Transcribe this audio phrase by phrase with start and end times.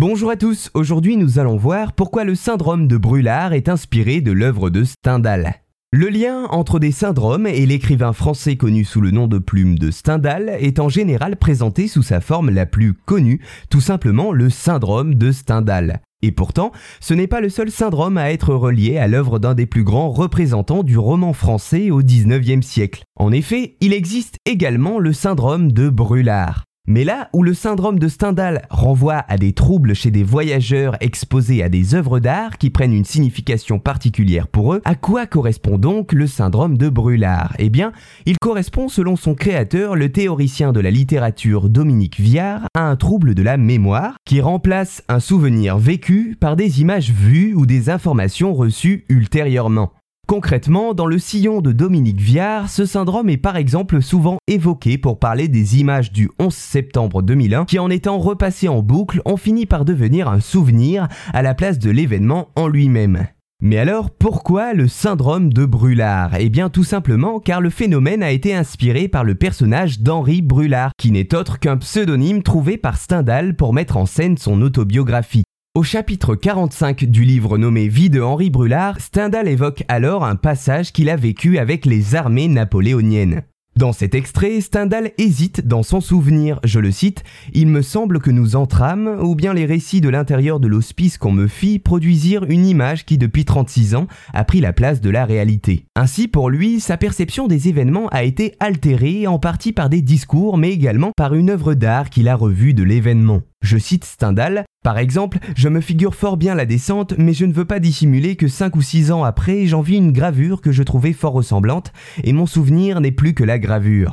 [0.00, 4.30] Bonjour à tous, aujourd'hui nous allons voir pourquoi le syndrome de Brûlard est inspiré de
[4.30, 5.56] l'œuvre de Stendhal.
[5.90, 9.90] Le lien entre des syndromes et l'écrivain français connu sous le nom de plume de
[9.90, 13.40] Stendhal est en général présenté sous sa forme la plus connue,
[13.70, 16.00] tout simplement le syndrome de Stendhal.
[16.22, 16.70] Et pourtant,
[17.00, 20.10] ce n'est pas le seul syndrome à être relié à l'œuvre d'un des plus grands
[20.10, 23.02] représentants du roman français au XIXe siècle.
[23.16, 26.67] En effet, il existe également le syndrome de Brûlard.
[26.90, 31.62] Mais là où le syndrome de Stendhal renvoie à des troubles chez des voyageurs exposés
[31.62, 36.14] à des œuvres d'art qui prennent une signification particulière pour eux, à quoi correspond donc
[36.14, 37.92] le syndrome de Brûlard Eh bien,
[38.24, 43.34] il correspond selon son créateur, le théoricien de la littérature Dominique Viard, à un trouble
[43.34, 48.54] de la mémoire qui remplace un souvenir vécu par des images vues ou des informations
[48.54, 49.92] reçues ultérieurement.
[50.28, 55.18] Concrètement, dans le sillon de Dominique Viard, ce syndrome est par exemple souvent évoqué pour
[55.18, 59.64] parler des images du 11 septembre 2001 qui en étant repassées en boucle ont fini
[59.64, 63.26] par devenir un souvenir à la place de l'événement en lui-même.
[63.62, 68.30] Mais alors, pourquoi le syndrome de Brûlard Eh bien tout simplement car le phénomène a
[68.30, 73.56] été inspiré par le personnage d'Henri Brûlard, qui n'est autre qu'un pseudonyme trouvé par Stendhal
[73.56, 75.44] pour mettre en scène son autobiographie.
[75.74, 80.92] Au chapitre 45 du livre nommé Vie de Henri Brulard, Stendhal évoque alors un passage
[80.92, 83.42] qu'il a vécu avec les armées napoléoniennes.
[83.76, 86.58] Dans cet extrait, Stendhal hésite dans son souvenir.
[86.64, 90.58] Je le cite Il me semble que nous entrâmes, ou bien les récits de l'intérieur
[90.58, 94.72] de l'hospice qu'on me fit produisirent une image qui, depuis 36 ans, a pris la
[94.72, 95.84] place de la réalité.
[95.94, 100.58] Ainsi, pour lui, sa perception des événements a été altérée en partie par des discours,
[100.58, 103.42] mais également par une œuvre d'art qu'il a revue de l'événement.
[103.68, 107.52] Je cite Stendhal, par exemple, je me figure fort bien la descente, mais je ne
[107.52, 110.82] veux pas dissimuler que 5 ou 6 ans après, j'en vis une gravure que je
[110.82, 111.92] trouvais fort ressemblante,
[112.24, 114.12] et mon souvenir n'est plus que la gravure.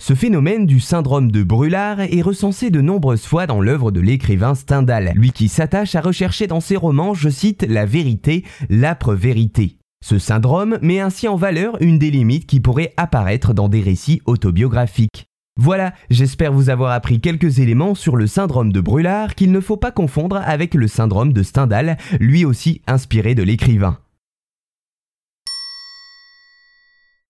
[0.00, 4.54] Ce phénomène du syndrome de Brûlard est recensé de nombreuses fois dans l'œuvre de l'écrivain
[4.54, 9.76] Stendhal, lui qui s'attache à rechercher dans ses romans, je cite, la vérité, l'âpre vérité.
[10.02, 14.22] Ce syndrome met ainsi en valeur une des limites qui pourraient apparaître dans des récits
[14.24, 15.26] autobiographiques.
[15.56, 19.76] Voilà, j'espère vous avoir appris quelques éléments sur le syndrome de Brûlard qu'il ne faut
[19.76, 23.98] pas confondre avec le syndrome de Stendhal, lui aussi inspiré de l'écrivain.